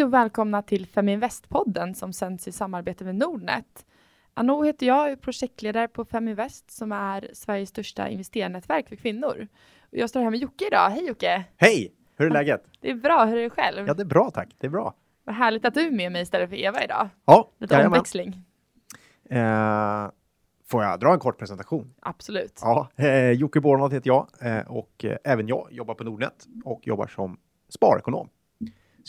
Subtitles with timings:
[0.00, 3.86] Hej och välkomna till Feminvest-podden som sänds i samarbete med Nordnet.
[4.34, 9.48] Anno heter jag är projektledare på Feminvest som är Sveriges största investerarnätverk för kvinnor.
[9.80, 10.90] Och jag står här med Jocke idag.
[10.90, 11.44] Hej Jocke!
[11.56, 11.92] Hej!
[12.16, 12.64] Hur är läget?
[12.80, 13.86] Det är bra, hur är det själv?
[13.86, 14.48] Ja, det är bra tack.
[14.58, 14.94] Det är bra.
[15.24, 17.08] Vad härligt att du är med mig istället för Eva idag.
[17.24, 17.92] Ja, Lite jajamän.
[17.92, 18.44] omväxling.
[19.30, 20.10] Eh,
[20.68, 21.94] får jag dra en kort presentation?
[22.00, 22.58] Absolut.
[22.62, 26.86] Ja, eh, Jocke Bornold heter jag eh, och eh, även jag jobbar på Nordnet och
[26.86, 28.28] jobbar som sparekonom.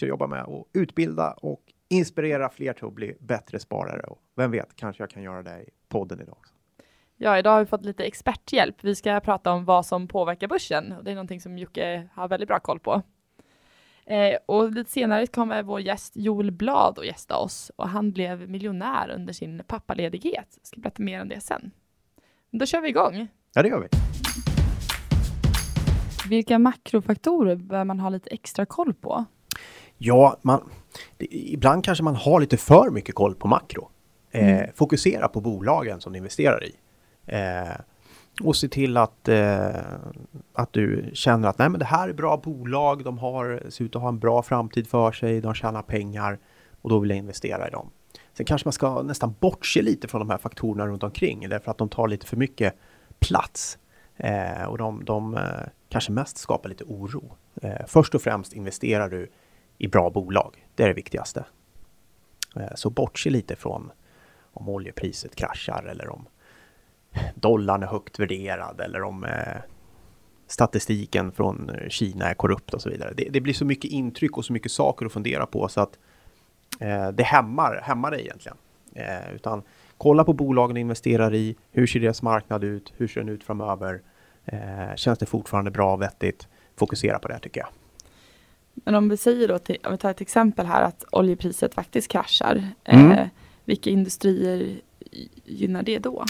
[0.02, 4.04] Jag jobbar med att utbilda och inspirera fler till att bli bättre sparare.
[4.04, 6.54] Och vem vet, kanske jag kan göra det i podden idag också.
[7.18, 8.76] Ja, idag har vi fått lite experthjälp.
[8.82, 10.92] Vi ska prata om vad som påverkar börsen.
[10.92, 13.02] och Det är någonting som Jocke har väldigt bra koll på.
[14.06, 18.50] Eh, och lite senare kommer vår gäst Joel Blad och gästa oss och han blev
[18.50, 20.58] miljonär under sin pappaledighet.
[20.58, 21.72] Jag ska berätta mer om det sen.
[22.50, 23.28] Men då kör vi igång.
[23.54, 23.88] Ja, det gör vi.
[26.30, 29.26] Vilka makrofaktorer bör man ha lite extra koll på?
[30.04, 30.70] Ja, man,
[31.18, 33.90] det, ibland kanske man har lite för mycket koll på makro.
[34.32, 36.76] Eh, Fokusera på bolagen som du investerar i.
[37.26, 37.76] Eh,
[38.44, 39.70] och se till att, eh,
[40.54, 43.96] att du känner att nej, men det här är bra bolag, de har, ser ut
[43.96, 46.40] att ha en bra framtid för sig, de tjänar pengar
[46.82, 47.90] och då vill jag investera i dem.
[48.34, 51.78] Sen kanske man ska nästan bortse lite från de här faktorerna runt omkring, därför att
[51.78, 52.76] de tar lite för mycket
[53.20, 53.78] plats.
[54.18, 55.42] Eh, och de, de eh,
[55.90, 57.36] kanske mest skapar lite oro.
[57.62, 59.32] Eh, först och främst investerar du
[59.82, 60.66] i bra bolag.
[60.76, 61.46] Det är det viktigaste.
[62.56, 63.92] Eh, så bortse lite från
[64.54, 66.28] om oljepriset kraschar eller om
[67.36, 69.58] dollarn är högt värderad eller om eh,
[70.48, 73.14] statistiken från Kina är korrupt och så vidare.
[73.18, 76.00] Det, det blir så mycket intryck och så mycket saker att fundera på så att
[76.80, 78.58] eh, det hämmar, hämmar dig egentligen.
[78.94, 79.64] Eh, utan
[79.98, 81.56] kolla på bolagen du investerar i.
[81.72, 82.94] Hur ser deras marknad ut?
[82.98, 84.02] Hur ser den ut framöver?
[84.46, 86.48] Eh, känns det fortfarande bra och vettigt?
[86.76, 87.70] Fokusera på det tycker jag.
[88.84, 92.08] Men om vi säger då, till, om vi tar ett exempel här, att oljepriset faktiskt
[92.08, 92.68] kraschar.
[92.84, 93.12] Mm.
[93.12, 93.28] Eh,
[93.66, 94.82] vilka industrier
[95.46, 96.26] gynnar det då?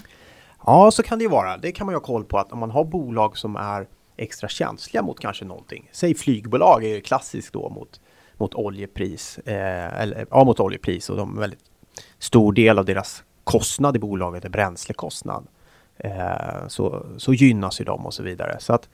[0.65, 1.57] Ja, så kan det ju vara.
[1.57, 4.47] Det kan man ju ha koll på att om man har bolag som är extra
[4.47, 5.89] känsliga mot kanske någonting.
[5.91, 8.01] Säg flygbolag är ju klassiskt då mot,
[8.37, 9.37] mot oljepris.
[9.37, 11.63] Eh, eller, ja, mot oljepris och de är väldigt
[12.19, 15.47] stor del av deras kostnad i bolaget är bränslekostnad.
[15.97, 18.59] Eh, så, så gynnas ju de och så vidare.
[18.59, 18.89] Så att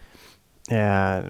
[0.71, 1.25] eh,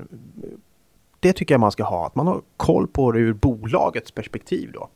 [1.19, 4.71] det tycker jag man ska ha, att man har koll på det ur bolagets perspektiv
[4.73, 4.89] då.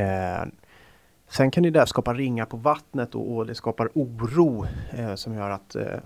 [0.00, 0.44] Eh,
[1.28, 5.34] Sen kan ju det skapa ringar på vattnet och, och det skapar oro eh, som
[5.34, 5.98] gör att, eh,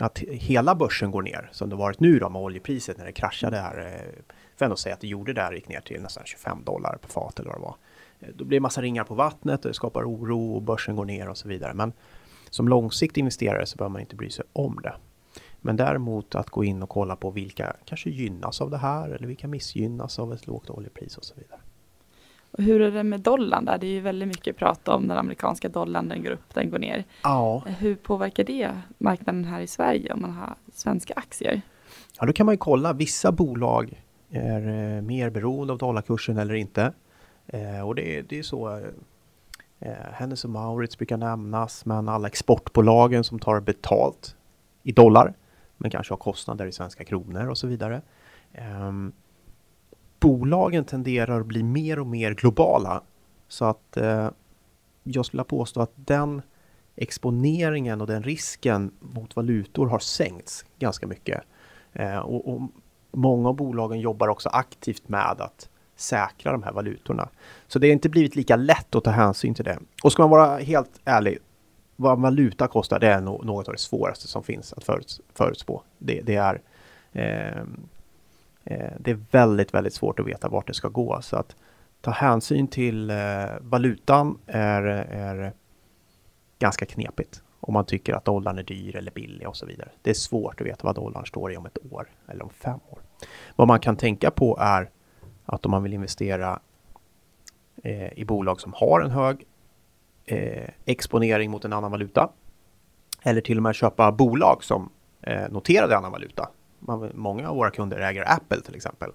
[0.00, 3.56] att hela börsen går ner som det varit nu då med oljepriset när det kraschade
[3.56, 3.78] här.
[3.78, 4.22] Eh,
[4.58, 7.08] får ändå säga att det gjorde det här, gick ner till nästan 25 dollar per
[7.08, 7.76] fat eller vad det var.
[8.20, 11.04] Eh, Då blir det massa ringar på vattnet och det skapar oro och börsen går
[11.04, 11.74] ner och så vidare.
[11.74, 11.92] Men
[12.50, 14.94] som långsiktig investerare så behöver man inte bry sig om det.
[15.66, 19.26] Men däremot att gå in och kolla på vilka kanske gynnas av det här eller
[19.26, 21.60] vilka missgynnas av ett lågt oljepris och så vidare.
[22.50, 23.78] Och hur är det med dollarn där?
[23.78, 26.78] Det är ju väldigt mycket prat om den amerikanska dollarn, den går upp, den går
[26.78, 27.04] ner.
[27.22, 31.62] Ja, Hur påverkar det marknaden här i Sverige om man har svenska aktier?
[32.20, 32.92] Ja, då kan man ju kolla.
[32.92, 34.60] Vissa bolag är
[34.96, 36.92] eh, mer beroende av dollarkursen eller inte.
[37.46, 38.76] Eh, och det, är- det är så.
[39.80, 44.36] Eh, Hennes och Maurits brukar nämnas, men alla exportbolagen som tar betalt
[44.82, 45.34] i dollar,
[45.76, 48.02] men kanske har kostnader i svenska kronor och så vidare.
[48.80, 49.12] Um,
[50.20, 53.02] bolagen tenderar att bli mer och mer globala.
[53.48, 54.30] Så att uh,
[55.02, 56.42] jag skulle påstå att den
[56.96, 61.40] exponeringen och den risken mot valutor har sänkts ganska mycket.
[62.00, 62.62] Uh, och, och
[63.12, 67.28] många av bolagen jobbar också aktivt med att säkra de här valutorna.
[67.66, 69.78] Så det har inte blivit lika lätt att ta hänsyn till det.
[70.02, 71.38] Och ska man vara helt ärlig,
[71.96, 75.82] vad valuta kostar, det är något av det svåraste som finns att föruts förutspå.
[75.98, 76.60] Det, det är
[77.12, 77.58] eh,
[78.64, 81.18] eh, det är väldigt, väldigt svårt att veta vart det ska gå.
[81.22, 81.56] Så att
[82.00, 83.16] ta hänsyn till eh,
[83.60, 85.52] valutan är, är
[86.58, 87.42] ganska knepigt.
[87.60, 89.88] Om man tycker att dollarn är dyr eller billig och så vidare.
[90.02, 92.80] Det är svårt att veta vad dollarn står i om ett år eller om fem
[92.88, 92.98] år.
[93.56, 94.90] Vad man kan tänka på är
[95.44, 96.60] att om man vill investera
[97.82, 99.46] eh, i bolag som har en hög
[100.26, 102.30] eh, exponering mot en annan valuta.
[103.22, 104.90] Eller till och med köpa bolag som
[105.22, 106.48] eh, noterade annan valuta.
[106.78, 109.10] Man, många av våra kunder äger Apple till exempel.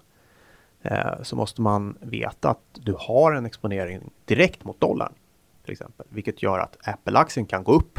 [0.82, 5.12] Eh, så måste man veta att du har en exponering direkt mot dollarn.
[5.64, 7.98] Till exempel, vilket gör att Apple-aktien kan gå upp.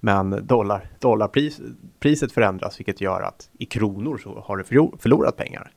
[0.00, 4.64] Men dollar, dollarpriset förändras, vilket gör att i kronor så har du
[4.98, 5.70] förlorat pengar.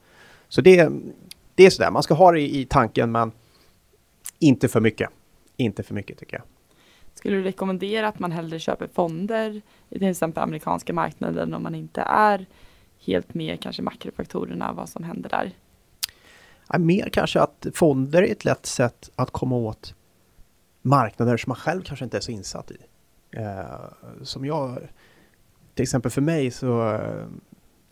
[0.47, 0.89] Så det,
[1.55, 3.31] det är sådär, man ska ha det i, i tanken, men
[4.39, 5.09] inte för mycket.
[5.57, 6.45] Inte för mycket tycker jag.
[7.13, 11.75] Skulle du rekommendera att man hellre köper fonder i till exempel amerikanska marknaden om man
[11.75, 12.45] inte är
[12.99, 15.51] helt med kanske makrofaktorerna, vad som händer där?
[16.69, 19.95] Ja, mer kanske att fonder är ett lätt sätt att komma åt
[20.81, 22.77] marknader som man själv kanske inte är så insatt i.
[23.31, 24.77] Eh, som jag,
[25.73, 27.25] till exempel för mig så eh,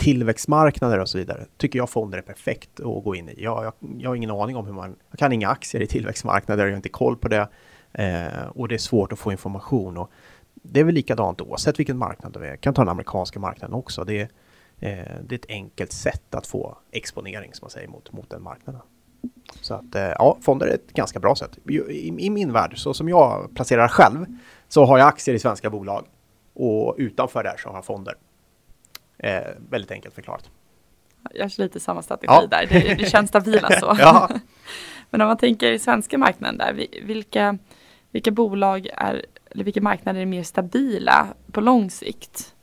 [0.01, 3.43] tillväxtmarknader och så vidare tycker jag fonder är perfekt att gå in i.
[3.43, 6.63] Jag, jag, jag har ingen aning om hur man, jag kan inga aktier i tillväxtmarknader,
[6.65, 7.49] jag har inte koll på det
[7.93, 9.97] eh, och det är svårt att få information.
[9.97, 10.11] Och
[10.53, 12.49] det är väl likadant oavsett vilken marknad det är.
[12.49, 14.03] Jag kan ta den amerikanska marknaden också.
[14.03, 14.29] Det är,
[14.79, 18.43] eh, det är ett enkelt sätt att få exponering som man säger mot, mot den
[18.43, 18.81] marknaden.
[19.61, 21.57] Så att eh, ja, fonder är ett ganska bra sätt.
[21.69, 24.25] I, I, min värld, så som jag placerar själv,
[24.67, 26.05] så har jag aktier i svenska bolag
[26.53, 28.15] och utanför där så har jag fonder.
[29.23, 30.49] Eh, väldigt enkelt förklarat.
[31.33, 32.47] Jag kör lite samma strategi ja.
[32.47, 33.95] där, det, det känns stabila så.
[33.99, 34.29] ja.
[35.09, 37.57] Men om man tänker i svenska marknaden där, vilka,
[38.11, 42.55] vilka bolag är, eller vilka marknader är mer stabila på lång sikt?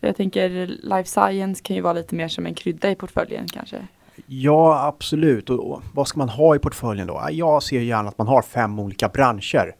[0.00, 3.48] För jag tänker life science kan ju vara lite mer som en krydda i portföljen
[3.48, 3.86] kanske.
[4.26, 5.50] Ja, absolut.
[5.50, 7.28] Och, vad ska man ha i portföljen då?
[7.30, 9.74] Jag ser gärna att man har fem olika branscher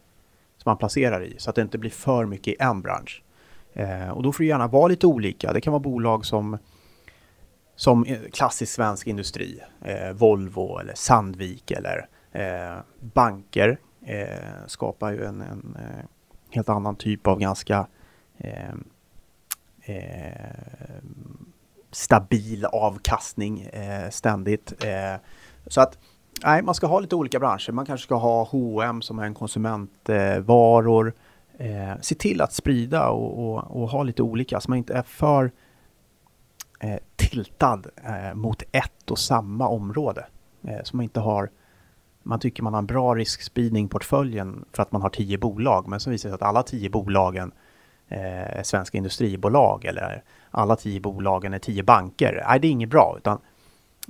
[0.57, 3.23] som man placerar i så att det inte blir för mycket i en bransch.
[3.77, 5.53] Eh, och då får det gärna vara lite olika.
[5.53, 6.57] Det kan vara bolag som
[7.75, 15.25] som eh, klassisk svensk industri, eh, Volvo eller Sandvik eller eh, banker eh, skapar ju
[15.25, 16.05] en, en eh,
[16.51, 17.87] helt annan typ av ganska
[18.37, 18.73] eh,
[19.81, 21.01] eh
[21.91, 23.69] stabil avkastning
[24.09, 24.85] ständigt.
[25.67, 25.97] så att
[26.43, 27.71] nej, man ska ha lite olika branscher.
[27.71, 31.07] Man kanske ska ha H&M som är en konsumentvaror.
[31.07, 31.13] Eh,
[31.59, 35.03] Eh, se till att sprida och, och, och, ha lite olika så man inte är
[35.03, 35.51] för
[36.79, 40.25] eh, tiltad eh, mot ett och samma område.
[40.63, 41.49] Eh, så man inte har
[42.23, 45.87] man tycker man har en bra riskspridning i portföljen för att man har tio bolag,
[45.87, 47.51] men så visar det sig att alla tio bolagen
[48.07, 52.43] eh, är svenska industribolag eller alla tio bolagen är tio banker.
[52.47, 53.39] Nej, det är inget bra, utan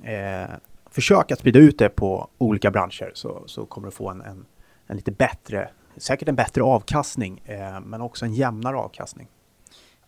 [0.03, 0.49] eh,
[0.89, 4.45] försök att sprida ut det på olika branscher så, så kommer du få en, en,
[4.87, 9.27] en lite bättre, säkert en bättre avkastning, eh, men också en jämnare avkastning.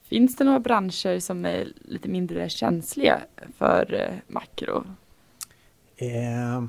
[0.10, 3.22] Finns det några branscher som är lite mindre känsliga
[3.58, 4.84] för eh, makro?
[5.98, 6.64] Eh,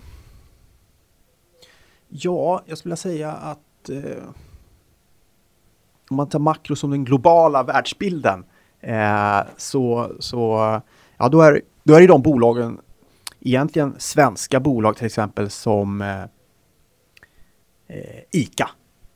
[2.09, 4.25] ja, jag skulle säga att eh,
[6.11, 8.45] om man tar makro som den globala världsbilden
[8.81, 10.81] eh, så, så
[11.17, 12.81] ja, då, är, då är det de bolagen,
[13.41, 16.05] egentligen svenska bolag till exempel som
[18.31, 18.71] ICA.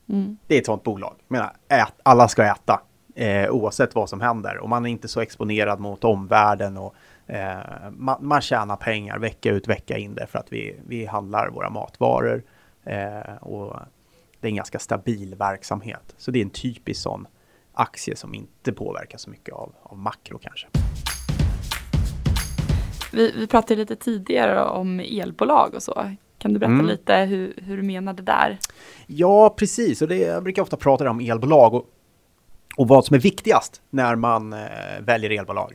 [0.08, 0.36] Mm.
[0.46, 1.14] Det är ett sånt bolag.
[1.28, 2.80] Jag menar, ät, alla ska äta
[3.14, 4.58] eh, oavsett vad som händer.
[4.58, 6.94] Och man är inte så exponerad mot omvärlden och
[7.26, 7.58] eh,
[7.90, 12.42] man, man tjänar pengar vecka ut vecka in därför att vi, vi handlar våra matvaror.
[12.84, 13.76] Eh, och
[14.40, 16.14] det är en ganska stabil verksamhet.
[16.16, 17.26] Så det är en typisk sån
[17.72, 20.66] aktie som inte påverkas så mycket av, av makro kanske.
[23.12, 26.14] Vi, vi pratade lite tidigare om elbolag och så.
[26.38, 26.86] Kan du berätta mm.
[26.86, 28.58] lite hur, hur du menade där?
[29.06, 30.02] Ja, precis.
[30.02, 31.75] Och det, jag brukar ofta prata om elbolag.
[31.75, 31.90] Och
[32.76, 34.58] och vad som är viktigast när man eh,
[35.00, 35.75] väljer elbolag.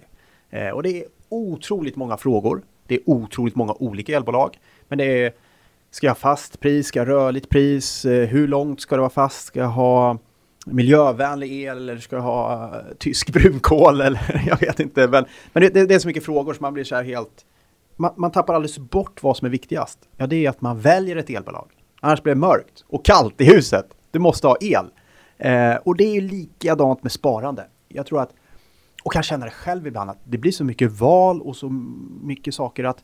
[0.49, 2.61] Eh, och det är otroligt många frågor.
[2.87, 4.57] Det är otroligt många olika elbolag.
[4.87, 5.33] Men det är,
[5.91, 6.87] ska jag ha fast pris?
[6.87, 8.05] Ska jag ha rörligt pris?
[8.05, 9.45] Eh, hur långt ska det vara fast?
[9.45, 10.17] Ska jag ha
[10.65, 15.07] miljövänlig el eller ska jag ha uh, tysk brunkol eller jag vet inte.
[15.07, 17.45] Men, men det, det, det, är så mycket frågor som man blir så här helt...
[18.01, 20.09] Man, man tappar alldeles bort vad som är viktigast.
[20.17, 21.71] Ja, det är att man väljer ett elbolag.
[21.99, 23.85] Annars blir det mörkt och kallt i huset.
[24.11, 24.85] Du måste ha el.
[25.37, 27.67] Eh, och det är ju likadant med sparande.
[27.87, 28.33] Jag tror att,
[29.03, 31.69] och kan känna det själv ibland, att det blir så mycket val och så
[32.21, 33.03] mycket saker att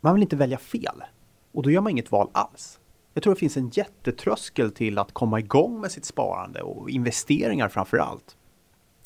[0.00, 1.02] man vill inte välja fel.
[1.52, 2.80] Och då gör man inget val alls.
[3.14, 7.68] Jag tror det finns en jättetröskel till att komma igång med sitt sparande och investeringar
[7.68, 8.36] framför allt.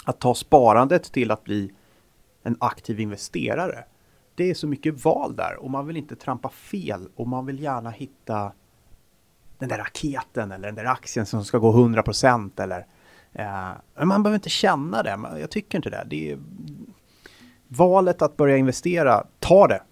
[0.05, 1.73] Att ta sparandet till att bli
[2.43, 3.85] en aktiv investerare.
[4.37, 7.63] Det är så mycket val där och man vill inte trampa fel och man vill
[7.63, 8.53] gärna hitta
[9.59, 12.87] den där raketen eller den där aktien som ska gå 100 procent eller
[13.33, 13.71] eh,
[14.05, 15.19] man behöver inte känna det.
[15.41, 16.07] Jag tycker inte det.
[16.07, 16.39] det är,
[17.69, 19.83] valet att börja investera, ta det.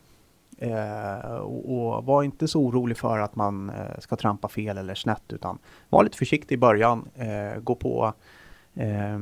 [0.59, 4.95] Eh, och, och, var inte så orolig för att man eh, ska trampa fel eller
[4.95, 5.59] snett utan
[5.89, 7.09] var lite försiktig i början.
[7.15, 8.13] Eh, gå på
[8.75, 9.19] eh,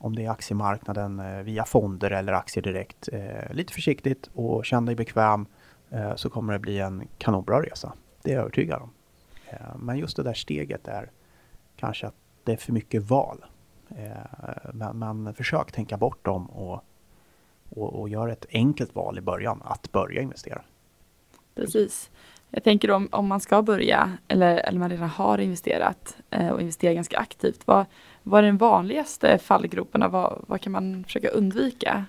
[0.00, 3.08] om det är aktiemarknaden eh, via fonder eller aktier direkt.
[3.12, 5.46] Eh, lite försiktigt och känn dig bekväm
[5.90, 7.92] eh, så kommer det bli en kanonbra resa.
[8.22, 8.90] Det är jag övertygad om.
[9.76, 11.10] Men just det där steget är
[11.76, 12.14] kanske att
[12.44, 13.44] det är för mycket val.
[14.72, 16.84] Men, men försök tänka bort dem och,
[17.70, 20.62] och, och gör ett enkelt val i början, att börja investera.
[21.54, 22.10] Precis.
[22.50, 26.16] Jag tänker om, om man ska börja eller, eller man redan har investerat
[26.52, 27.66] och investerar ganska aktivt.
[27.66, 27.86] Vad,
[28.22, 30.08] vad är den vanligaste fallgroparna?
[30.08, 32.04] Vad, vad kan man försöka undvika?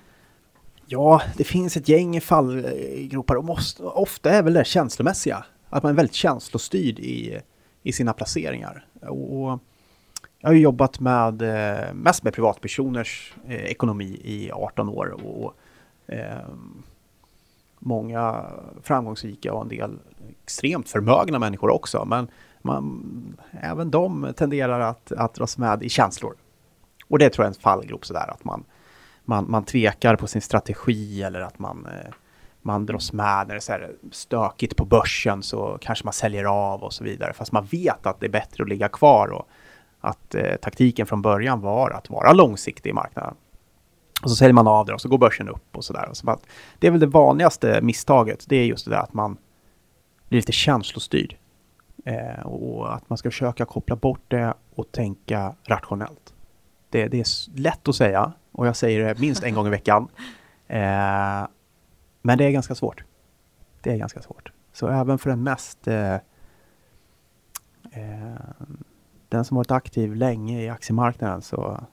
[0.86, 5.46] Ja, det finns ett gäng fallgropar och måste, ofta är väl det känslomässiga.
[5.70, 7.40] Att man är väldigt känslostyrd i,
[7.84, 8.86] i sina placeringar.
[9.02, 9.60] Och
[10.40, 15.54] jag har jobbat med eh, mest med privatpersoners eh, ekonomi i 18 år och
[16.08, 16.38] eh,
[17.80, 18.46] många
[18.84, 20.00] framgångsrika och en del
[20.44, 22.06] extremt förmögna människor också.
[22.06, 22.28] Men
[22.64, 26.36] man, även de tenderar att, att dras med i känslor.
[27.08, 28.64] Och det tror jag är en fallgrop sådär att man,
[29.26, 32.14] man, man tvekar på sin strategi eller att man, eh,
[32.62, 36.46] man dras med när det är så här stökigt på börsen så kanske man säljer
[36.46, 37.34] av och så vidare.
[37.34, 39.48] Fast man vet att det är bättre att ligga kvar och
[40.02, 43.36] att eh, taktiken från början var att vara långsiktig i marknaden.
[44.24, 46.10] Och så säljer man av det och så går börsen upp och sådär.
[46.14, 46.38] Så
[46.80, 48.46] det är väl det vanligaste misstaget.
[48.48, 49.38] Det är just det där att man
[50.30, 51.36] blir lite känslostyrd.
[52.06, 56.34] Eh, och att man ska försöka koppla bort det och tänka rationellt.
[56.90, 60.08] Det, det, är lätt att säga och jag säger det minst en gång i veckan.
[60.68, 61.48] Eh,
[62.22, 63.04] men det är ganska svårt.
[63.82, 64.52] Det är ganska svårt.
[64.74, 66.20] Så även för den mest eh, eh
[69.30, 71.84] den som varit aktiv länge i aktiemarknaden så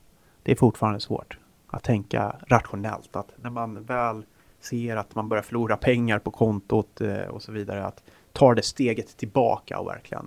[0.43, 3.17] det är fortfarande svårt att tänka rationellt.
[3.17, 4.25] Att när man väl
[4.61, 8.03] ser att man börjar förlora pengar på kontot eh, och så vidare, att
[8.39, 10.27] ta det steget tillbaka och verkligen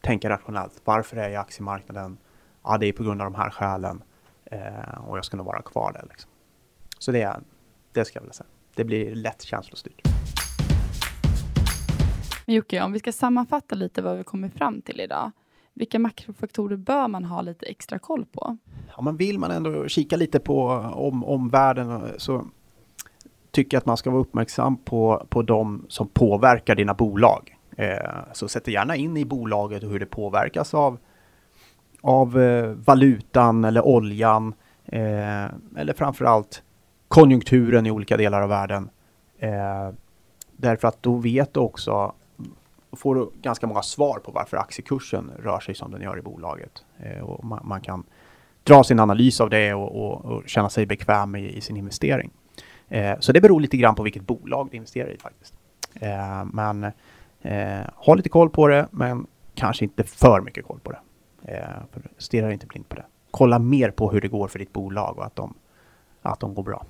[0.00, 0.80] tänka rationellt.
[0.84, 2.18] Varför är jag i aktiemarknaden?
[2.62, 4.02] Ja, det är på grund av de här skälen
[4.44, 6.06] eh, och jag ska nog vara kvar där.
[6.10, 6.30] Liksom.
[6.98, 7.40] Så det, är,
[7.92, 8.46] det ska jag vilja säga.
[8.74, 10.02] Det blir lätt känslostyrt.
[12.46, 15.30] Jocke, om vi ska sammanfatta lite vad vi kommit fram till idag.
[15.74, 18.56] Vilka makrofaktorer bör man ha lite extra koll på?
[18.96, 22.46] Ja, men vill man ändå kika lite på om, omvärlden så
[23.52, 27.56] tycker att man ska vara uppmärksam på, på de som påverkar dina bolag.
[27.76, 27.96] Eh,
[28.32, 30.98] så sätt gärna in i bolaget och hur det påverkas av,
[32.00, 34.54] av eh, valutan eller oljan
[34.84, 35.44] eh,
[35.76, 36.62] eller framförallt
[37.08, 38.90] konjunkturen i olika delar av världen.
[39.38, 39.90] Eh,
[40.56, 42.12] därför att då vet du också
[42.92, 46.84] får du ganska många svar på varför aktiekursen rör sig som den gör i bolaget.
[46.98, 48.04] Eh, och man, man, kan
[48.62, 52.30] dra sin analys av det och, och, och känna sig bekväm i, i sin investering.
[52.92, 55.54] Eh, så det beror lite grann på vilket bolag du investerar i faktiskt.
[55.94, 56.84] Eh, men
[57.42, 61.00] eh, ha lite koll på det, men kanske inte för mycket koll på det.
[61.52, 63.04] Eh, stirra inte blind på det.
[63.30, 65.54] Kolla mer på hur det går för ditt bolag och att de,
[66.22, 66.86] att de går bra.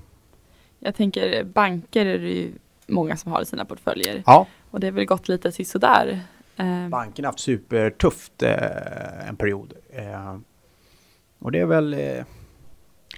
[0.79, 2.51] Jag tänker banker är det ju
[2.87, 4.23] många som har i sina portföljer.
[4.25, 4.47] Ja.
[4.71, 6.19] Och det har väl gått lite sisådär.
[6.57, 6.87] Eh.
[6.89, 9.73] Bankerna har haft supertufft eh, en period.
[9.89, 10.37] Eh,
[11.39, 11.95] och det är väl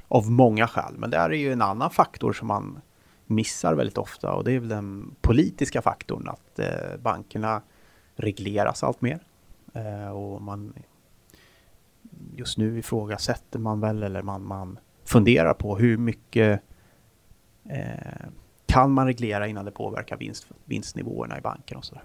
[0.07, 0.93] av många skäl.
[0.97, 2.81] Men det är ju en annan faktor som man
[3.25, 7.61] missar väldigt ofta och det är väl den politiska faktorn att eh, bankerna
[8.15, 9.19] regleras allt mer.
[9.73, 10.73] Eh, och man
[12.35, 16.61] just nu ifrågasätter man väl eller man, man funderar på hur mycket
[17.69, 18.27] eh,
[18.65, 22.03] kan man reglera innan det påverkar vinst, vinstnivåerna i banken och sådär.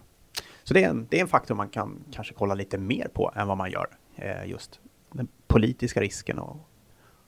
[0.63, 3.33] Så det är, en, det är en faktor man kan kanske kolla lite mer på
[3.35, 4.81] än vad man gör eh, just
[5.13, 6.57] den politiska risken och,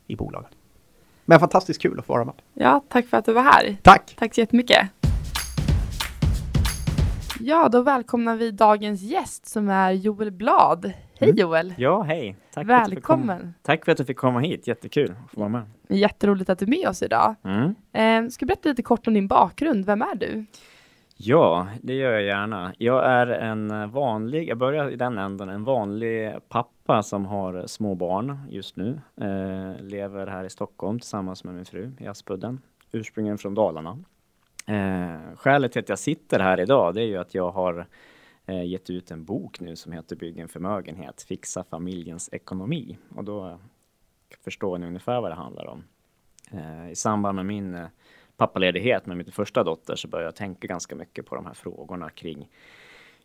[0.06, 0.50] i bolagen.
[1.24, 2.34] Men fantastiskt kul att få vara med.
[2.54, 3.76] Ja, tack för att du var här.
[3.82, 4.14] Tack!
[4.18, 4.88] Tack så jättemycket.
[7.40, 10.92] Ja, då välkomnar vi dagens gäst som är Joel Blad.
[11.20, 11.36] Hej mm.
[11.40, 11.74] Joel!
[11.78, 12.36] Ja, hej!
[12.54, 13.40] Tack Välkommen!
[13.40, 15.62] För tack för att du fick komma hit, jättekul att få vara med.
[15.88, 17.34] Jätteroligt att du är med oss idag.
[17.44, 17.74] Mm.
[17.92, 20.46] Eh, ska du berätta lite kort om din bakgrund, vem är du?
[21.24, 22.74] Ja, det gör jag gärna.
[22.78, 27.54] Jag är en eh, vanlig, jag börjar i den änden, en vanlig pappa som har
[27.54, 29.00] eh, små barn just nu.
[29.16, 32.60] Eh, lever här i Stockholm tillsammans med min fru i Aspudden,
[32.92, 33.98] ursprungligen från Dalarna.
[34.66, 37.86] Eh, skälet till att jag sitter här idag, det är ju att jag har
[38.46, 42.98] eh, gett ut en bok nu som heter Bygg en förmögenhet, fixa familjens ekonomi.
[43.16, 43.58] Och då
[44.44, 45.84] förstår ni ungefär vad det handlar om.
[46.52, 47.86] Eh, I samband med min eh,
[48.36, 52.10] pappaledighet med min första dotter så började jag tänka ganska mycket på de här frågorna
[52.10, 52.48] kring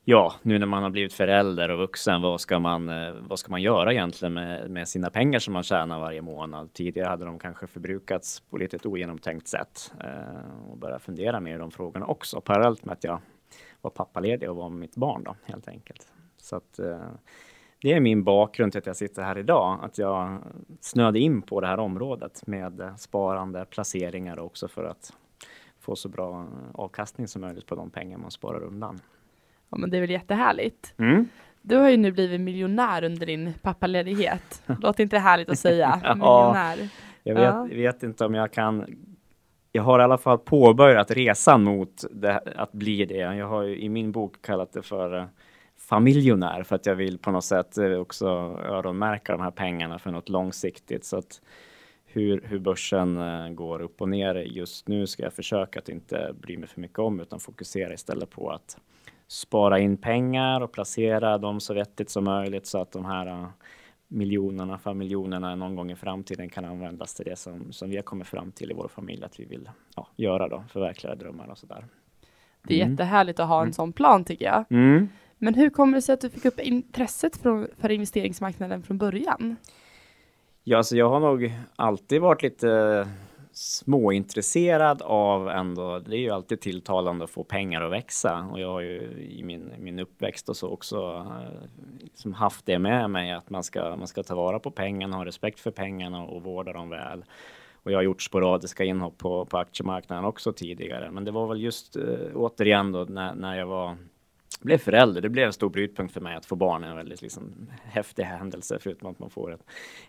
[0.09, 3.51] Ja, nu när man har blivit förälder och vuxen, vad ska man, eh, vad ska
[3.51, 6.73] man göra egentligen med, med sina pengar som man tjänar varje månad?
[6.73, 11.55] Tidigare hade de kanske förbrukats på lite ett ogenomtänkt sätt eh, och börja fundera mer
[11.55, 13.21] i de frågorna också parallellt med att jag
[13.81, 16.07] var pappaledig och var med mitt barn då helt enkelt.
[16.37, 17.11] Så att eh,
[17.81, 20.39] det är min bakgrund till att jag sitter här idag, att jag
[20.81, 25.13] snöade in på det här området med sparande, placeringar också för att
[25.79, 28.99] få så bra avkastning som möjligt på de pengar man sparar undan.
[29.69, 30.93] Ja, men det är väl jättehärligt.
[30.97, 31.27] Mm.
[31.61, 34.63] Du har ju nu blivit miljonär under din pappaledighet.
[34.81, 35.95] Låter inte härligt att säga?
[35.95, 36.77] miljonär.
[36.77, 36.87] Ja,
[37.23, 37.67] jag vet, ja.
[37.71, 38.85] vet, inte om jag kan.
[39.71, 43.15] Jag har i alla fall påbörjat resan mot det, att bli det.
[43.15, 45.27] Jag har ju i min bok kallat det för
[45.87, 48.27] familjonär för att jag vill på något sätt eh, också
[48.65, 51.05] öronmärka de här pengarna för något långsiktigt.
[51.05, 51.41] Så att
[52.05, 56.33] hur, hur börsen eh, går upp och ner just nu ska jag försöka att inte
[56.41, 58.77] bry mig för mycket om utan fokusera istället på att
[59.27, 63.47] spara in pengar och placera dem så vettigt som möjligt så att de här uh,
[64.07, 68.03] miljonerna för miljonerna någon gång i framtiden kan användas till det som, som vi har
[68.03, 71.57] kommit fram till i vår familj att vi vill ja, göra då, förverkliga drömmar och
[71.57, 71.85] sådär.
[72.63, 72.91] Det är mm.
[72.91, 73.73] jättehärligt att ha en mm.
[73.73, 74.65] sån plan tycker jag.
[74.69, 75.09] Mm.
[75.37, 79.55] Men hur kommer det sig att du fick upp intresset för, för investeringsmarknaden från början?
[80.63, 83.07] Ja, alltså jag har nog alltid varit lite eh,
[83.51, 88.71] småintresserad av ändå, det är ju alltid tilltalande att få pengar att växa och jag
[88.71, 91.69] har ju i min, min uppväxt och så också eh,
[92.01, 95.25] liksom haft det med mig att man ska, man ska ta vara på pengarna, ha
[95.25, 97.25] respekt för pengarna och vårda dem väl.
[97.83, 101.61] Och jag har gjort sporadiska inhopp på, på aktiemarknaden också tidigare, men det var väl
[101.61, 102.03] just eh,
[102.35, 103.97] återigen då när, när jag var
[104.61, 106.83] blev förälder, det blev en stor brytpunkt för mig att få barn.
[106.83, 109.61] En väldigt liksom, häftig händelse, förutom att man får ett,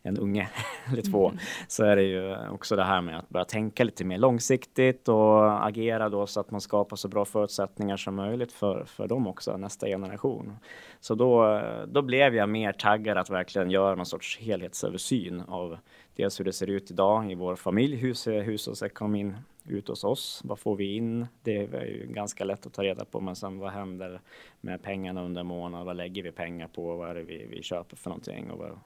[0.02, 0.49] en unge
[0.92, 1.28] eller två.
[1.28, 1.38] Mm.
[1.68, 5.66] Så är det ju också det här med att börja tänka lite mer långsiktigt och
[5.66, 9.57] agera då så att man skapar så bra förutsättningar som möjligt för, för dem också,
[9.57, 10.57] nästa generation.
[11.00, 15.78] Så då, då blev jag mer taggad att verkligen göra någon sorts helhetsöversyn av
[16.16, 19.37] dels hur det ser ut idag i vår familj, hur ser hushållsekonomin
[19.70, 20.40] ut hos oss.
[20.44, 21.26] Vad får vi in?
[21.42, 24.20] Det är ju ganska lätt att ta reda på, men sen vad händer
[24.60, 25.87] med pengarna under månaden?
[25.87, 26.96] Vad lägger vi pengar på?
[26.96, 28.50] Vad är det vi, vi köper för någonting?
[28.50, 28.78] Och vad,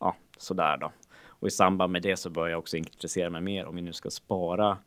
[0.00, 0.92] ja, sådär då.
[1.38, 3.92] Och i samband med det så börjar jag också intressera mig mer om vi nu
[3.92, 4.78] ska spara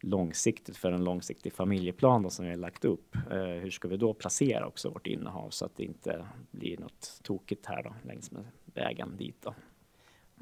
[0.00, 3.16] långsiktigt för en långsiktig familjeplan då, som vi har lagt upp.
[3.30, 7.20] Eh, hur ska vi då placera också vårt innehav så att det inte blir något
[7.22, 9.50] tokigt här då längs med vägen dit då.
[9.50, 9.58] Mm.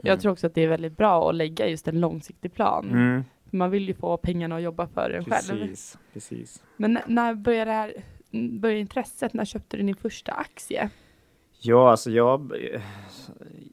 [0.03, 2.91] Jag tror också att det är väldigt bra att lägga just en långsiktig plan.
[2.91, 3.25] Mm.
[3.53, 5.77] Man vill ju få pengarna att jobba för en precis, själv.
[6.13, 6.63] Precis.
[6.77, 7.95] Men när började, det här,
[8.59, 9.35] började intresset?
[9.35, 10.91] När köpte du din första aktie?
[11.65, 12.53] Ja, alltså jag,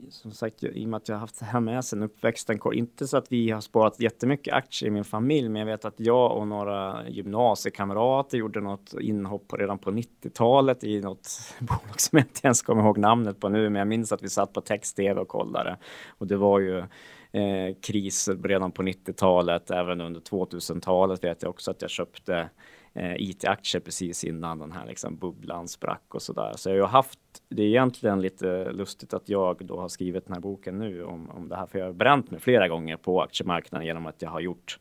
[0.09, 3.07] som sagt, i och med att jag har haft det här med sen uppväxten, inte
[3.07, 6.37] så att vi har sparat jättemycket aktier i min familj, men jag vet att jag
[6.37, 12.41] och några gymnasiekamrater gjorde något inhopp redan på 90-talet i något bolag som jag inte
[12.43, 15.27] ens kommer ihåg namnet på nu, men jag minns att vi satt på text-tv och
[15.27, 15.77] kollade.
[16.07, 16.83] Och det var ju
[17.31, 22.49] eh, kriser redan på 90-talet, även under 2000-talet vet jag också att jag köpte
[22.93, 26.53] eh, IT-aktier precis innan den här liksom bubblan sprack och så där.
[26.55, 30.33] Så jag har haft, det är egentligen lite lustigt att jag då har skrivit den
[30.33, 33.21] här boken nu om, om det här, för jag har bränt mig flera gånger på
[33.21, 34.79] aktiemarknaden genom att jag har gjort,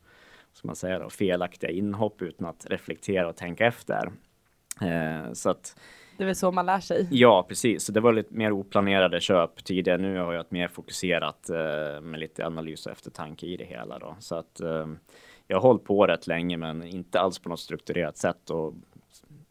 [0.53, 4.13] som man säger, då, felaktiga inhopp utan att reflektera och tänka efter.
[4.81, 5.77] Eh, så att
[6.19, 7.09] det är väl så man lär sig.
[7.11, 7.85] Ja, precis.
[7.85, 9.99] Så det var lite mer oplanerade köp tidigare.
[9.99, 13.99] Nu har jag ett mer fokuserat eh, med lite analys och eftertanke i det hela
[13.99, 14.17] då.
[14.21, 14.87] Så att eh,
[15.47, 18.75] jag har hållit på rätt länge, men inte alls på något strukturerat sätt och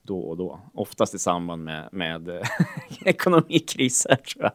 [0.02, 0.60] då och då.
[0.74, 2.42] Oftast i samband med, med eh,
[3.06, 4.54] ekonomikriser tror jag.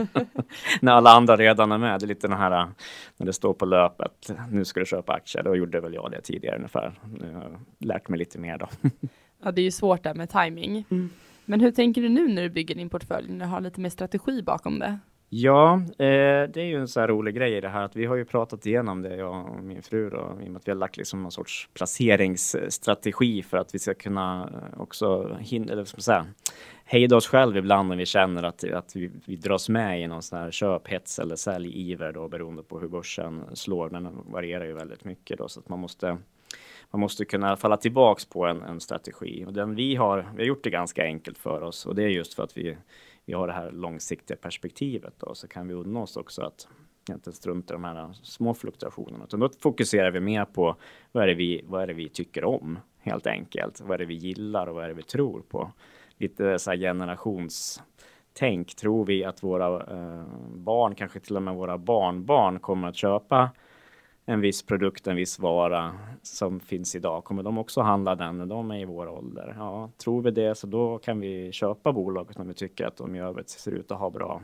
[0.80, 2.00] när alla andra redan är med.
[2.00, 2.70] Det är lite den här
[3.16, 4.32] när det står på löpet.
[4.50, 5.42] Nu ska du köpa aktier.
[5.42, 6.92] Då gjorde väl jag det tidigare ungefär.
[7.20, 8.68] Nu har jag lärt mig lite mer då.
[9.42, 10.84] ja, det är ju svårt där med timing.
[10.90, 11.10] Mm.
[11.44, 13.32] Men hur tänker du nu när du bygger din portfölj?
[13.32, 14.98] När du har lite mer strategi bakom det?
[15.30, 18.06] Ja, eh, det är ju en så här rolig grej i det här att vi
[18.06, 20.70] har ju pratat igenom det, jag och min fru då, i och med att vi
[20.70, 25.84] har lagt liksom någon sorts placeringsstrategi för att vi ska kunna eh, också hinna, eller
[25.84, 26.26] ska säga,
[26.84, 30.22] hejda oss själva ibland när vi känner att, att vi, vi dras med i någon
[30.22, 33.90] sån här köphets eller säljiver då beroende på hur börsen slår.
[33.90, 36.18] Den varierar ju väldigt mycket då så att man måste
[36.92, 40.46] man måste kunna falla tillbaks på en, en strategi och den vi har, vi har
[40.48, 42.76] gjort det ganska enkelt för oss och det är just för att vi
[43.28, 46.68] vi har det här långsiktiga perspektivet då, så kan vi unna oss också att
[47.10, 49.24] inte strunta i de här små fluktuationerna.
[49.24, 50.76] Utan då fokuserar vi mer på
[51.12, 53.80] vad är, det vi, vad är det vi tycker om helt enkelt.
[53.80, 55.72] Vad är det vi gillar och vad är det vi tror på?
[56.16, 57.82] Lite så här generations
[58.32, 58.74] tänk.
[58.74, 60.24] Tror vi att våra eh,
[60.54, 63.50] barn, kanske till och med våra barnbarn kommer att köpa
[64.30, 68.46] en viss produkt, en viss vara som finns idag, kommer de också handla den när
[68.46, 69.54] de är i vår ålder?
[69.58, 73.16] Ja, tror vi det så då kan vi köpa bolaget om vi tycker att de
[73.16, 74.42] i övrigt ser ut att ha bra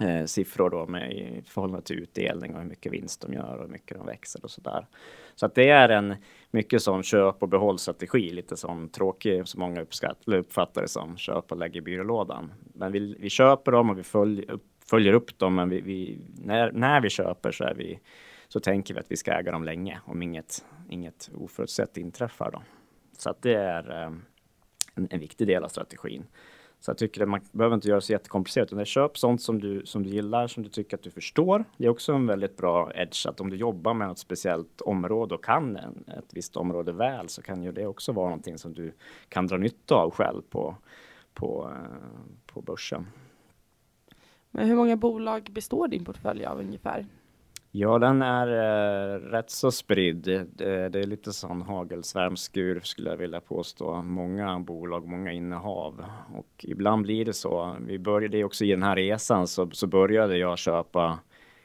[0.00, 3.62] eh, siffror då med i förhållande till utdelning och hur mycket vinst de gör och
[3.62, 4.86] hur mycket de växer och så där.
[5.34, 6.14] Så att det är en
[6.50, 9.86] mycket sån köp och behållstrategi, lite sån tråkig som många
[10.26, 12.52] uppfattar det som köp och lägg i byrålådan.
[12.74, 14.58] Men vi, vi köper dem och vi följer,
[14.90, 17.98] följer upp dem, men vi, vi, när, när vi köper så är vi
[18.52, 22.50] så tänker vi att vi ska äga dem länge om inget, inget oförutsett inträffar.
[22.50, 22.62] Då.
[23.18, 24.22] Så att det är ehm,
[24.94, 26.26] en, en, viktig del av strategin.
[26.80, 29.86] Så jag tycker att man behöver inte göra så jättekomplicerat, utan köp sånt som du,
[29.86, 31.64] som du gillar, som du tycker att du förstår.
[31.76, 35.34] Det är också en väldigt bra edge att om du jobbar med ett speciellt område
[35.34, 38.72] och kan en, ett visst område väl, så kan ju det också vara någonting som
[38.72, 38.92] du
[39.28, 40.76] kan dra nytta av själv på,
[41.34, 43.06] på, eh, på börsen.
[44.50, 47.06] Men hur många bolag består din portfölj av ungefär?
[47.74, 50.46] Ja, den är eh, rätt så spridd.
[50.54, 54.02] Det, det är lite sån hagelsvärmskur skulle jag vilja påstå.
[54.02, 56.04] Många bolag, många innehav
[56.34, 57.76] och ibland blir det så.
[57.80, 61.18] Vi började också i den här resan så, så började jag köpa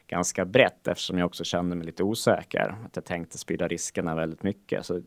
[0.06, 2.74] ganska brett eftersom jag också kände mig lite osäker.
[2.86, 4.86] Att jag tänkte sprida riskerna väldigt mycket.
[4.86, 5.00] Så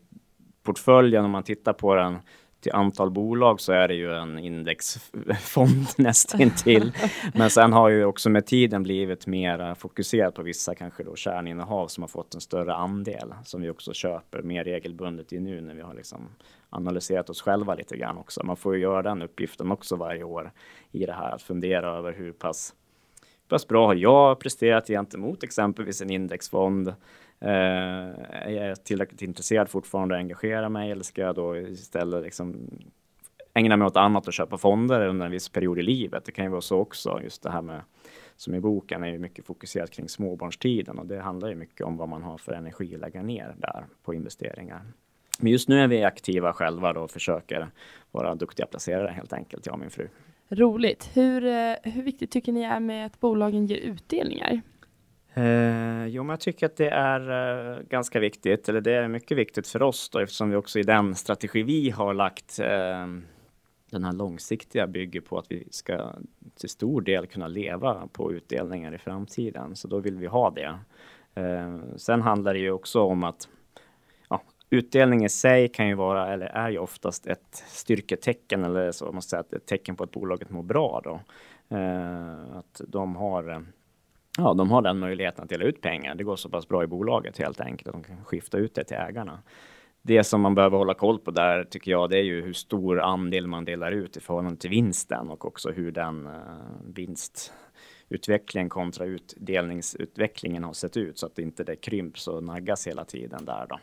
[0.62, 2.18] portföljen, om man tittar på den
[2.62, 6.92] till antal bolag så är det ju en indexfond nästintill.
[7.34, 11.88] Men sen har ju också med tiden blivit mer fokuserat på vissa kanske då kärninnehav
[11.88, 15.74] som har fått en större andel som vi också köper mer regelbundet i nu när
[15.74, 16.28] vi har liksom
[16.70, 18.44] analyserat oss själva lite grann också.
[18.44, 20.52] Man får ju göra den uppgiften också varje år
[20.92, 22.74] i det här att fundera över hur pass
[23.48, 26.94] pass bra har jag presterat gentemot exempelvis en indexfond?
[27.44, 32.70] Eh, är jag tillräckligt intresserad fortfarande och engagerar mig eller ska jag då istället liksom
[33.54, 36.24] ägna mig åt annat och köpa fonder under en viss period i livet?
[36.24, 37.80] Det kan ju vara så också, just det här med
[38.36, 41.96] som i boken är ju mycket fokuserat kring småbarnstiden och det handlar ju mycket om
[41.96, 44.82] vad man har för energi att lägga ner där på investeringar.
[45.38, 47.68] Men just nu är vi aktiva själva då och försöker
[48.10, 50.08] vara duktiga placerare helt enkelt, jag och min fru.
[50.48, 51.10] Roligt.
[51.14, 54.60] Hur, eh, hur viktigt tycker ni är med att bolagen ger utdelningar?
[55.34, 59.36] Eh, jo, men jag tycker att det är eh, ganska viktigt, eller det är mycket
[59.36, 63.06] viktigt för oss då, eftersom vi också i den strategi vi har lagt eh,
[63.90, 66.12] den här långsiktiga bygger på att vi ska
[66.56, 69.76] till stor del kunna leva på utdelningar i framtiden.
[69.76, 70.78] Så då vill vi ha det.
[71.34, 73.48] Eh, sen handlar det ju också om att
[74.72, 79.22] Utdelning i sig kan ju vara, eller är ju oftast ett styrketecken eller så, man
[79.22, 81.20] säga, ett tecken på att bolaget mår bra då.
[81.76, 83.60] Eh, att de har, eh,
[84.38, 86.14] ja, de har den möjligheten att dela ut pengar.
[86.14, 88.96] Det går så pass bra i bolaget helt enkelt de kan skifta ut det till
[88.96, 89.42] ägarna.
[90.02, 93.00] Det som man behöver hålla koll på där tycker jag, det är ju hur stor
[93.00, 96.32] andel man delar ut i förhållande till vinsten och också hur den uh,
[96.84, 103.44] vinstutvecklingen kontra utdelningsutvecklingen har sett ut så att inte det krymps och naggas hela tiden
[103.44, 103.78] där då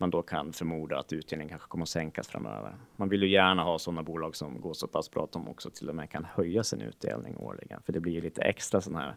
[0.00, 2.74] man då kan förmoda att utdelningen kanske kommer att sänkas framöver.
[2.96, 5.70] Man vill ju gärna ha sådana bolag som går så pass bra att de också
[5.70, 9.16] till och med kan höja sin utdelning årligen, för det blir lite extra sån här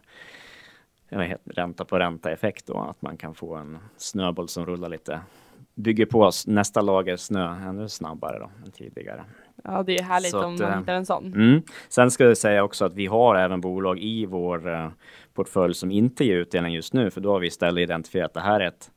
[1.44, 5.20] ränta på ränta effekt då, att man kan få en snöboll som rullar lite,
[5.74, 9.24] bygger på nästa lager snö ännu snabbare då än tidigare.
[9.64, 11.26] Ja, det är härligt så om att, man eh, hittar en sån.
[11.26, 11.62] Mm.
[11.88, 14.88] Sen ska jag säga också att vi har även bolag i vår uh,
[15.34, 18.40] portfölj som inte ger utdelning just nu, för då har vi istället identifierat att det
[18.40, 18.90] här är ett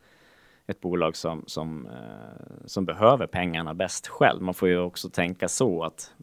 [0.68, 4.42] ett bolag som, som, eh, som behöver pengarna bäst själv.
[4.42, 6.14] Man får ju också tänka så att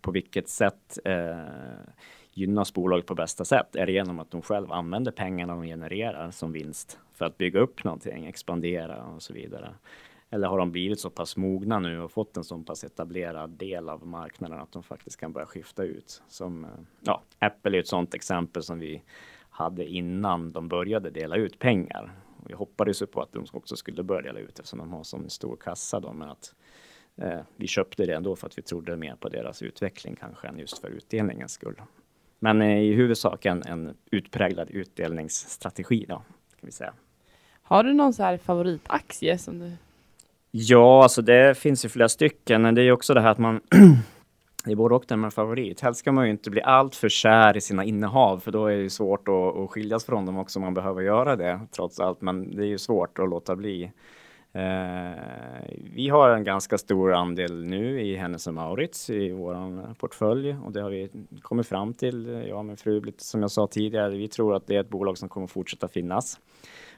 [0.00, 1.38] på vilket sätt eh,
[2.32, 3.76] gynnas bolaget på bästa sätt?
[3.76, 7.60] Är det genom att de själv använder pengarna de genererar som vinst för att bygga
[7.60, 9.74] upp någonting, expandera och så vidare?
[10.30, 13.88] Eller har de blivit så pass mogna nu och fått en så pass etablerad del
[13.88, 16.22] av marknaden att de faktiskt kan börja skifta ut?
[16.28, 19.02] Som, eh, ja, Apple är ett sådant exempel som vi
[19.50, 22.12] hade innan de började dela ut pengar.
[22.46, 25.30] Vi hoppades ju på att de också skulle börja dela ut eftersom de har sån
[25.30, 26.54] stor kassa då, men att
[27.16, 30.58] eh, vi köpte det ändå för att vi trodde mer på deras utveckling kanske än
[30.58, 31.82] just för utdelningens skull.
[32.38, 36.94] Men eh, i huvudsak en, en utpräglad utdelningsstrategi då, kan vi säga.
[37.62, 39.72] Har du någon så här favoritaktie som du?
[40.50, 43.60] Ja, alltså det finns ju flera stycken, men det är också det här att man
[44.64, 45.80] det är både och den med favorit.
[45.80, 48.76] Helst ska man ju inte bli allt för kär i sina innehav, för då är
[48.76, 50.60] det ju svårt att, att skiljas från dem också.
[50.60, 53.90] Man behöver göra det trots allt, men det är ju svårt att låta bli.
[54.52, 55.12] Eh,
[55.94, 60.80] vi har en ganska stor andel nu i Hennes Maurits i vår portfölj och det
[60.80, 61.10] har vi
[61.42, 64.16] kommit fram till, jag och min fru, som jag sa tidigare.
[64.16, 66.38] Vi tror att det är ett bolag som kommer fortsätta finnas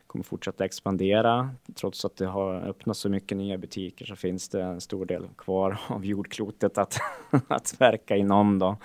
[0.07, 1.51] kommer fortsätta expandera.
[1.75, 5.29] Trots att det har öppnat så mycket nya butiker så finns det en stor del
[5.38, 6.99] kvar av jordklotet att,
[7.49, 8.59] att verka inom.
[8.59, 8.77] Då.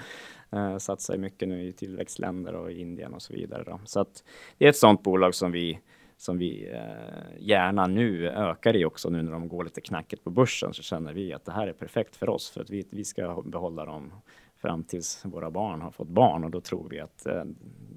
[0.51, 3.63] Eh, satsar mycket nu i tillväxtländer och i Indien och så vidare.
[3.63, 3.79] Då.
[3.85, 4.23] Så att
[4.57, 5.79] det är ett sådant bolag som vi
[6.17, 10.29] som vi eh, gärna nu ökar i också nu när de går lite knackigt på
[10.29, 13.05] börsen så känner vi att det här är perfekt för oss för att vi, vi
[13.05, 14.13] ska behålla dem
[14.57, 17.43] fram tills våra barn har fått barn och då tror vi att eh,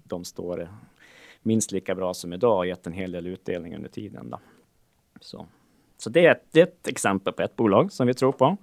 [0.05, 0.69] de står
[1.45, 4.31] minst lika bra som idag och gett en hel del utdelning under tiden.
[4.31, 4.39] Då.
[5.21, 5.47] Så,
[5.99, 8.57] så det, är ett, det är ett exempel på ett bolag som vi tror på.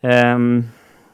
[0.00, 0.64] Um,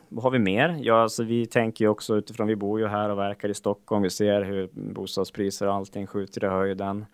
[0.08, 0.78] vad har vi mer?
[0.80, 4.02] Ja, alltså vi tänker ju också utifrån, vi bor ju här och verkar i Stockholm.
[4.02, 7.04] Vi ser hur bostadspriser och allting skjuter i höjden.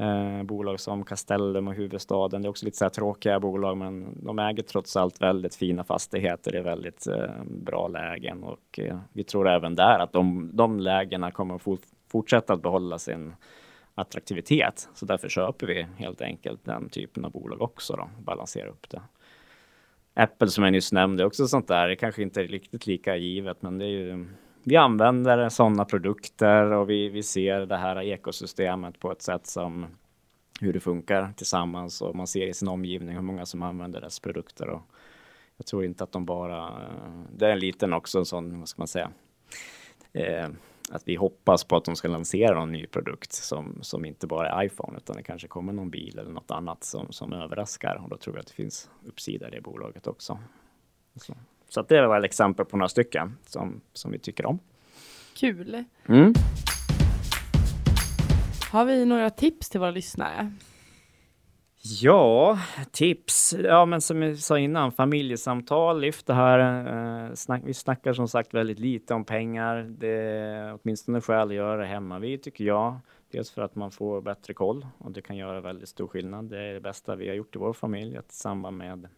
[0.00, 4.18] Eh, bolag som Castellum och huvudstaden, det är också lite så här tråkiga bolag, men
[4.22, 9.24] de äger trots allt väldigt fina fastigheter i väldigt eh, bra lägen och eh, vi
[9.24, 11.62] tror även där att de, de lägena kommer att
[12.10, 13.34] fortsätta att behålla sin
[13.94, 14.88] attraktivitet.
[14.94, 19.02] Så därför köper vi helt enkelt den typen av bolag också då, balanserar upp det.
[20.14, 23.62] Apple som jag nyss nämnde också sånt där, det kanske inte är riktigt lika givet,
[23.62, 24.26] men det är ju
[24.62, 29.86] vi använder sådana produkter och vi, vi ser det här ekosystemet på ett sätt som
[30.60, 34.20] hur det funkar tillsammans och man ser i sin omgivning hur många som använder dess
[34.20, 34.68] produkter.
[34.68, 34.82] Och
[35.56, 36.72] jag tror inte att de bara,
[37.36, 39.10] det är en liten också en sån, vad ska man säga,
[40.12, 40.48] eh,
[40.90, 44.48] att vi hoppas på att de ska lansera någon ny produkt som, som inte bara
[44.48, 48.08] är iPhone utan det kanske kommer någon bil eller något annat som, som överraskar och
[48.08, 50.38] då tror jag att det finns uppsida i det bolaget också.
[51.16, 51.34] Så,
[51.68, 54.58] så det var ett exempel på några stycken som, som vi tycker om.
[55.34, 55.84] Kul.
[56.06, 56.34] Mm.
[58.70, 60.52] Har vi några tips till våra lyssnare?
[61.82, 62.58] Ja,
[62.90, 63.54] tips.
[63.64, 66.58] Ja, men som jag sa innan, familjesamtal, lyft det här.
[67.28, 69.76] Eh, snack, vi snackar som sagt väldigt lite om pengar.
[69.98, 72.98] Det är åtminstone skäl att göra det hemma vid tycker jag.
[73.30, 76.44] Dels för att man får bättre koll och det kan göra väldigt stor skillnad.
[76.50, 79.08] Det är det bästa vi har gjort i vår familj, att i samband med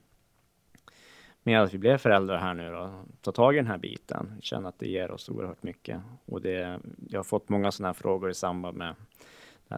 [1.43, 4.39] med att vi blev föräldrar här nu då, ta tag i den här biten.
[4.41, 6.01] Känna att det ger oss oerhört mycket.
[6.25, 8.95] Och det, jag har fått många sådana här frågor i samband med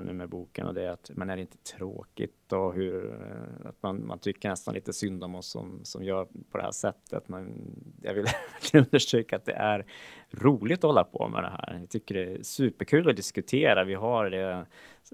[0.00, 3.68] nu med boken och det är att men är det inte tråkigt och hur eh,
[3.68, 6.70] att man, man tycker nästan lite synd om oss som, som gör på det här
[6.70, 7.28] sättet.
[7.28, 8.26] Men jag vill
[8.74, 9.86] understryka att det är
[10.30, 11.78] roligt att hålla på med det här.
[11.80, 13.84] Jag tycker det är superkul att diskutera.
[13.84, 14.66] Vi har det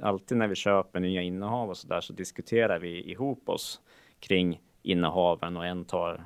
[0.03, 3.81] alltid när vi köper nya innehav och så där så diskuterar vi ihop oss
[4.21, 6.25] kring innehaven och en tar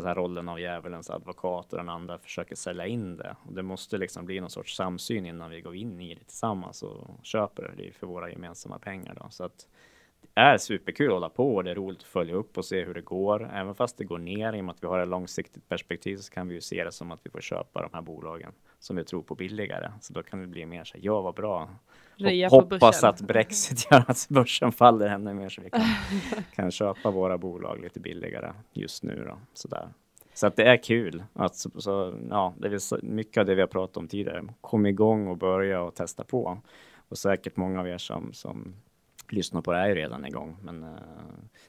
[0.00, 3.36] så här rollen av djävulens advokat och den andra försöker sälja in det.
[3.46, 6.82] Och det måste liksom bli någon sorts samsyn innan vi går in i det tillsammans
[6.82, 9.14] och köper det för våra gemensamma pengar.
[9.20, 9.26] Då.
[9.30, 9.66] Så att
[10.34, 12.94] är superkul att hålla på och det är roligt att följa upp och se hur
[12.94, 13.50] det går.
[13.54, 16.32] Även fast det går ner i och med att vi har ett långsiktigt perspektiv så
[16.32, 19.04] kan vi ju se det som att vi får köpa de här bolagen som vi
[19.04, 19.92] tror på billigare.
[20.00, 21.70] Så då kan det bli mer så här, ja vad bra.
[22.16, 25.82] Rea hoppas att Brexit gör att börsen faller ännu mer så vi kan,
[26.54, 29.38] kan köpa våra bolag lite billigare just nu då.
[29.52, 29.88] Sådär.
[30.34, 31.24] Så att det är kul.
[31.32, 34.44] Att, så, så, ja, det är mycket av det vi har pratat om tidigare.
[34.60, 36.58] Kom igång och börja och testa på.
[37.08, 38.74] Och säkert många av er som, som
[39.28, 40.56] lyssnar på det är ju redan igång.
[40.62, 40.90] Men uh,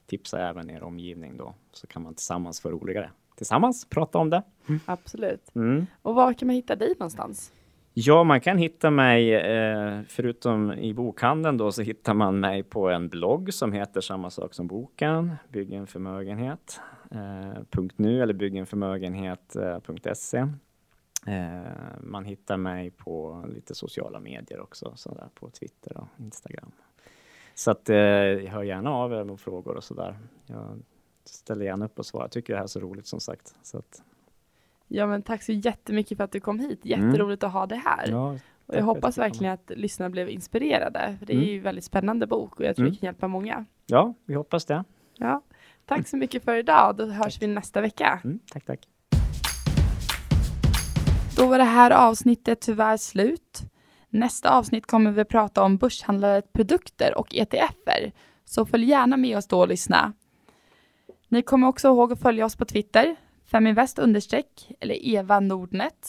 [0.05, 3.11] tipsa även er omgivning då så kan man tillsammans få roligare.
[3.35, 4.43] Tillsammans prata om det.
[4.67, 4.79] Mm.
[4.85, 5.55] Absolut.
[5.55, 5.85] Mm.
[6.01, 7.51] Och var kan man hitta dig någonstans?
[7.97, 12.89] Ja, man kan hitta mig, eh, förutom i bokhandeln då, så hittar man mig på
[12.89, 16.79] en blogg som heter samma sak som boken, Bygg en förmögenhet.
[17.11, 17.53] Eh,
[17.95, 20.37] .nu eller byggenförmögenhet.se.
[21.27, 21.61] Eh,
[22.01, 26.71] man hittar mig på lite sociala medier också, sådär på Twitter och Instagram.
[27.55, 30.17] Så att eh, hör gärna av er med frågor och sådär.
[30.45, 30.79] Jag
[31.25, 32.23] ställer gärna upp och svarar.
[32.23, 33.55] Jag tycker det här är så roligt som sagt.
[33.61, 34.03] Så att...
[34.87, 36.85] Ja, men tack så jättemycket för att du kom hit.
[36.85, 37.09] Mm.
[37.09, 37.49] Jätteroligt mm.
[37.49, 38.07] att ha det här.
[38.07, 41.15] Ja, och jag hoppas verkligen att lyssnarna blev inspirerade.
[41.19, 41.49] För det är mm.
[41.49, 42.93] ju en väldigt spännande bok och jag tror mm.
[42.93, 43.65] det kan hjälpa många.
[43.85, 44.83] Ja, vi hoppas det.
[45.17, 45.41] Ja.
[45.85, 46.95] Tack så mycket för idag.
[46.95, 47.43] Då hörs tack.
[47.43, 48.21] vi nästa vecka.
[48.23, 48.87] Mm, tack, tack.
[51.37, 53.61] Då var det här avsnittet tyvärr slut.
[54.15, 58.11] Nästa avsnitt kommer vi prata om börshandlade produkter och ETFer.
[58.45, 60.13] Så följ gärna med oss då och lyssna.
[61.27, 63.15] Ni kommer också ihåg att följa oss på Twitter,
[63.51, 66.07] feminvest understreck eller Eva Nordnet.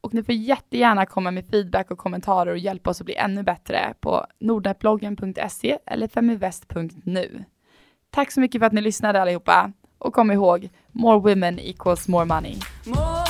[0.00, 3.42] Och ni får jättegärna komma med feedback och kommentarer och hjälpa oss att bli ännu
[3.42, 7.44] bättre på nordnetbloggen.se eller feminvest.nu.
[8.10, 12.24] Tack så mycket för att ni lyssnade allihopa och kom ihåg, more women equals more
[12.24, 12.56] money.
[12.86, 13.23] More